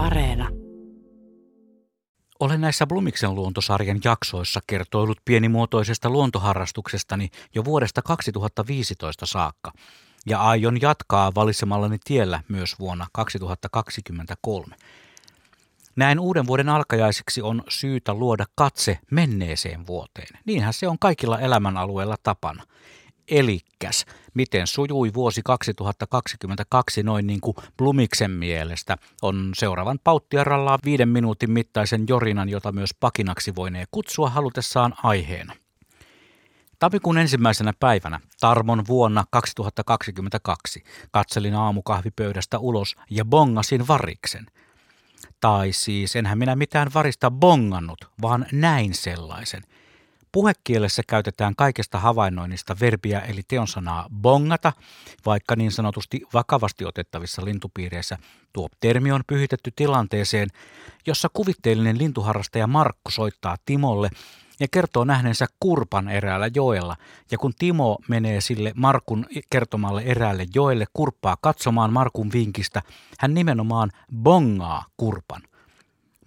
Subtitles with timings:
[0.00, 0.48] Areena.
[2.40, 9.72] Olen näissä Blumiksen luontosarjan jaksoissa kertoillut pienimuotoisesta luontoharrastuksestani jo vuodesta 2015 saakka,
[10.26, 14.76] ja aion jatkaa valitsemallani tiellä myös vuonna 2023.
[15.96, 20.38] Näin uuden vuoden alkajaisiksi on syytä luoda katse menneeseen vuoteen.
[20.44, 22.64] Niinhän se on kaikilla elämänalueilla tapana.
[23.30, 24.04] Elikkäs,
[24.34, 32.04] miten sujui vuosi 2022 noin niin kuin Blumiksen mielestä, on seuraavan pauttiaralla viiden minuutin mittaisen
[32.08, 35.56] jorinan, jota myös pakinaksi voinee kutsua halutessaan aiheena.
[36.78, 44.46] Tammikuun ensimmäisenä päivänä, Tarmon vuonna 2022, katselin aamukahvipöydästä ulos ja bongasin variksen.
[45.40, 49.62] Tai siis enhän minä mitään varista bongannut, vaan näin sellaisen–
[50.32, 54.72] Puhekielessä käytetään kaikesta havainnoinnista verbiä eli teonsanaa bongata,
[55.26, 58.18] vaikka niin sanotusti vakavasti otettavissa lintupiireissä
[58.52, 60.48] tuo termi on pyhitetty tilanteeseen,
[61.06, 64.10] jossa kuvitteellinen lintuharrastaja Markku soittaa Timolle
[64.60, 66.96] ja kertoo nähneensä kurpan eräällä joella.
[67.30, 72.82] Ja kun Timo menee sille Markun kertomalle eräälle joelle kurppaa katsomaan Markun vinkistä,
[73.18, 73.90] hän nimenomaan
[74.22, 75.42] bongaa kurpan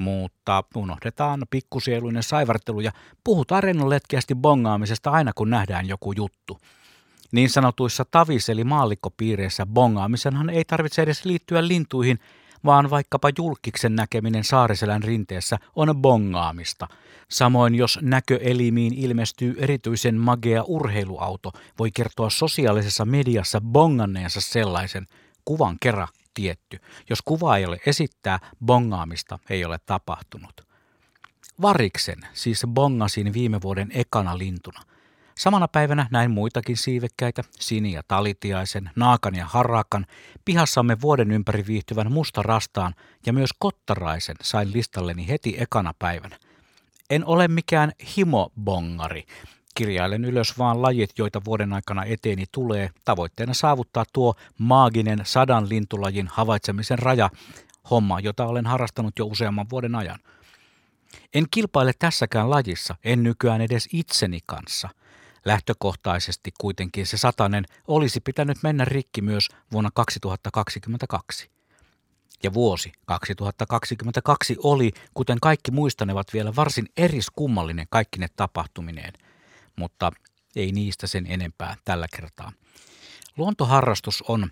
[0.04, 2.92] mutta unohdetaan pikkusieluinen saivartelu ja
[3.24, 6.60] puhutaan rennonletkeästi bongaamisesta aina kun nähdään joku juttu.
[7.32, 12.20] Niin sanotuissa tavis- eli maallikkopiireissä bongaamisenhan ei tarvitse edes liittyä lintuihin,
[12.66, 16.88] vaan vaikkapa julkiksen näkeminen Saariselän rinteessä on bongaamista.
[17.30, 25.08] Samoin jos näköelimiin ilmestyy erityisen magea urheiluauto, voi kertoa sosiaalisessa mediassa bonganneensa sellaisen
[25.46, 26.80] kuvan kerran tietty.
[27.10, 30.68] Jos kuva ei ole esittää, bongaamista ei ole tapahtunut.
[31.62, 34.82] Variksen siis bongasin viime vuoden ekana lintuna.
[35.38, 40.06] Samana päivänä näin muitakin siivekkäitä, sini- ja talitiaisen, naakan ja harakan,
[40.46, 42.96] pihassamme vuoden ympäri viihtyvän mustarastaan
[43.26, 46.38] ja myös kottaraisen sain listalleni heti ekana päivänä.
[47.10, 49.26] En ole mikään himobongari,
[49.74, 56.28] Kirjailen ylös vaan lajit, joita vuoden aikana eteeni tulee, tavoitteena saavuttaa tuo maaginen sadan lintulajin
[56.28, 57.30] havaitsemisen raja,
[57.90, 60.20] homma, jota olen harrastanut jo useamman vuoden ajan.
[61.34, 64.90] En kilpaile tässäkään lajissa, en nykyään edes itseni kanssa.
[65.46, 71.50] Lähtökohtaisesti kuitenkin se satanen olisi pitänyt mennä rikki myös vuonna 2022.
[72.44, 79.14] Ja vuosi 2022 oli, kuten kaikki muistanevat vielä varsin eriskummallinen kaikkine tapahtumineen
[79.76, 80.12] mutta
[80.56, 82.52] ei niistä sen enempää tällä kertaa.
[83.38, 84.52] Luontoharrastus on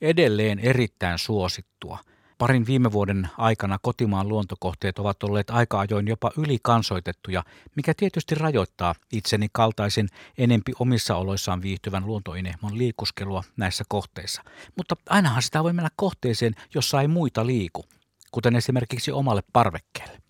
[0.00, 1.98] edelleen erittäin suosittua.
[2.38, 7.44] Parin viime vuoden aikana kotimaan luontokohteet ovat olleet aika ajoin jopa ylikansoitettuja,
[7.76, 14.42] mikä tietysti rajoittaa itseni kaltaisin enempi omissa oloissaan viihtyvän luontoinehmon liikuskelua näissä kohteissa.
[14.76, 17.84] Mutta ainahan sitä voi mennä kohteeseen, jossa ei muita liiku,
[18.30, 20.21] kuten esimerkiksi omalle parvekkeelle.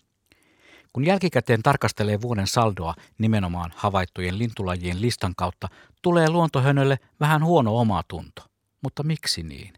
[0.93, 5.69] Kun jälkikäteen tarkastelee vuoden saldoa nimenomaan havaittujen lintulajien listan kautta,
[6.01, 8.41] tulee luontohönölle vähän huono omatunto.
[8.81, 9.73] Mutta miksi niin?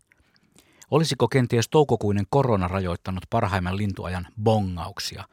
[0.91, 5.23] Olisiko kenties toukokuinen korona rajoittanut parhaimman lintuajan bongauksia?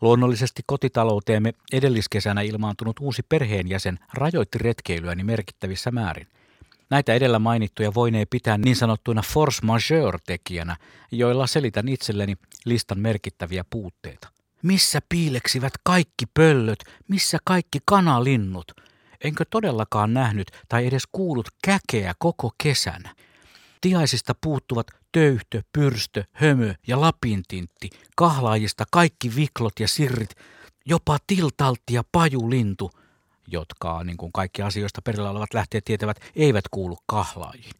[0.00, 6.26] Luonnollisesti kotitalouteemme edelliskesänä ilmaantunut uusi perheenjäsen rajoitti retkeilyäni merkittävissä määrin.
[6.90, 10.76] Näitä edellä mainittuja voinee pitää niin sanottuina force majeure-tekijänä,
[11.10, 14.37] joilla selitän itselleni listan merkittäviä puutteita.
[14.62, 18.72] Missä piileksivät kaikki pöllöt, missä kaikki kanalinnut?
[19.24, 23.14] Enkö todellakaan nähnyt tai edes kuullut käkeä koko kesänä?
[23.80, 30.30] Tiaisista puuttuvat töyhtö, pyrstö, hömö ja lapintintti, kahlaajista kaikki viklot ja sirrit,
[30.86, 32.90] jopa tiltaltti ja pajulintu,
[33.46, 37.74] jotka, niin kuin kaikki asioista perillä olevat lähteet tietävät, eivät kuulu kahlaajiin.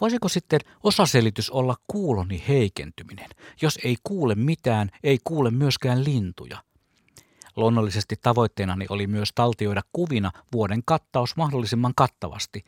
[0.00, 3.30] Voisiko sitten osaselitys olla kuuloni heikentyminen?
[3.62, 6.58] Jos ei kuule mitään, ei kuule myöskään lintuja.
[7.56, 12.64] Luonnollisesti tavoitteenani oli myös taltioida kuvina vuoden kattaus mahdollisimman kattavasti.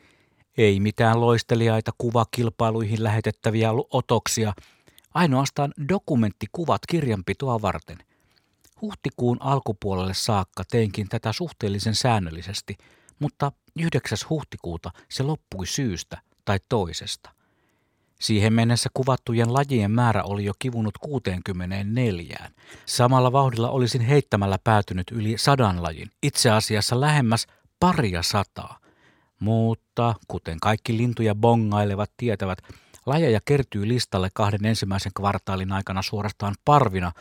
[0.57, 4.53] Ei mitään loistelijaita kuvakilpailuihin lähetettäviä otoksia,
[5.13, 7.97] ainoastaan dokumenttikuvat kirjanpitoa varten.
[8.81, 12.77] Huhtikuun alkupuolelle saakka teinkin tätä suhteellisen säännöllisesti,
[13.19, 14.17] mutta 9.
[14.29, 17.29] huhtikuuta se loppui syystä, tai toisesta.
[18.19, 22.49] Siihen mennessä kuvattujen lajien määrä oli jo kivunut 64.
[22.85, 27.47] Samalla vauhdilla olisin heittämällä päätynyt yli sadan lajin, itse asiassa lähemmäs
[27.79, 28.77] paria sataa.
[29.39, 32.59] Mutta, kuten kaikki lintuja bongailevat tietävät,
[33.05, 37.11] lajeja kertyy listalle kahden ensimmäisen kvartaalin aikana suorastaan parvina,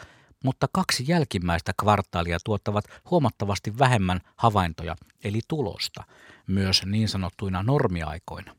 [0.45, 6.05] mutta kaksi jälkimmäistä kvartaalia tuottavat huomattavasti vähemmän havaintoja, eli tulosta,
[6.47, 8.57] myös niin sanottuina normiaikoina.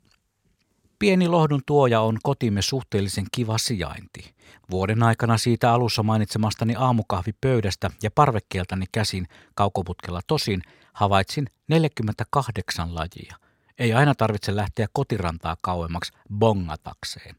[0.99, 4.35] Pieni lohdun tuoja on kotimme suhteellisen kiva sijainti.
[4.71, 10.61] Vuoden aikana siitä alussa mainitsemastani aamukahvipöydästä ja parvekkeeltani käsin kaukoputkella tosin
[10.93, 13.35] havaitsin 48 lajia.
[13.79, 17.35] Ei aina tarvitse lähteä kotirantaa kauemmaksi bongatakseen.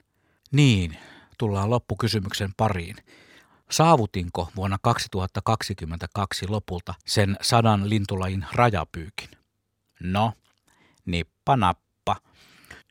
[0.53, 0.97] Niin,
[1.39, 2.97] tullaan loppukysymyksen pariin.
[3.71, 9.29] Saavutinko vuonna 2022 lopulta sen sadan lintulajin rajapyykin?
[10.01, 10.33] No,
[11.07, 11.88] nippa nappa.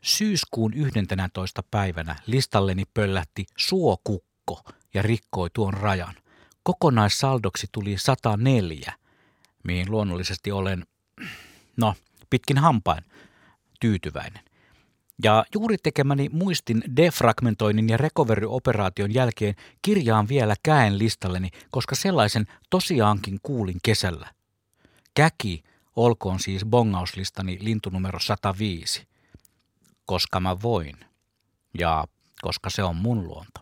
[0.08, 1.62] Syyskuun 11.
[1.70, 4.62] päivänä listalleni pöllähti suokukko
[4.94, 6.14] ja rikkoi tuon rajan.
[6.62, 8.92] Kokonaissaldoksi tuli 104,
[9.64, 10.86] mihin luonnollisesti olen,
[11.76, 11.94] no,
[12.30, 13.04] pitkin hampain
[13.80, 14.44] tyytyväinen.
[15.22, 23.38] Ja juuri tekemäni muistin defragmentoinnin ja recovery-operaation jälkeen kirjaan vielä käen listalleni, koska sellaisen tosiaankin
[23.42, 24.30] kuulin kesällä.
[25.14, 25.62] Käki
[25.96, 29.07] olkoon siis bongauslistani lintunumero 105,
[30.08, 30.96] koska mä voin
[31.78, 32.04] ja
[32.42, 33.60] koska se on mun luonto.